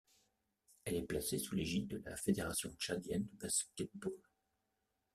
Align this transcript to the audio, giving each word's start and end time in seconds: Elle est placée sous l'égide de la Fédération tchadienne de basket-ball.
Elle 0.83 0.95
est 0.95 1.03
placée 1.03 1.37
sous 1.37 1.53
l'égide 1.53 1.87
de 1.87 2.01
la 2.03 2.15
Fédération 2.15 2.73
tchadienne 2.79 3.27
de 3.33 3.37
basket-ball. 3.37 4.13